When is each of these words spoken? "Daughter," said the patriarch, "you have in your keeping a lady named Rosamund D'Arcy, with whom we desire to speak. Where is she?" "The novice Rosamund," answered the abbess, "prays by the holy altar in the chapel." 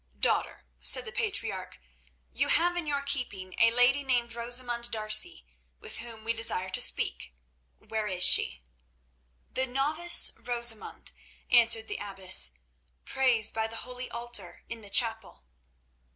"Daughter," 0.19 0.65
said 0.81 1.05
the 1.05 1.11
patriarch, 1.11 1.79
"you 2.33 2.47
have 2.47 2.75
in 2.75 2.87
your 2.87 3.03
keeping 3.03 3.53
a 3.59 3.69
lady 3.69 4.01
named 4.01 4.33
Rosamund 4.33 4.89
D'Arcy, 4.89 5.45
with 5.79 5.97
whom 5.97 6.23
we 6.23 6.33
desire 6.33 6.71
to 6.71 6.81
speak. 6.81 7.35
Where 7.77 8.07
is 8.07 8.23
she?" 8.23 8.63
"The 9.53 9.67
novice 9.67 10.31
Rosamund," 10.39 11.11
answered 11.51 11.87
the 11.87 11.99
abbess, 12.01 12.49
"prays 13.05 13.51
by 13.51 13.67
the 13.67 13.85
holy 13.85 14.09
altar 14.09 14.63
in 14.67 14.81
the 14.81 14.89
chapel." 14.89 15.45